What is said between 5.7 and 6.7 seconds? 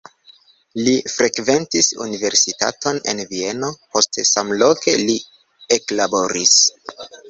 eklaboris.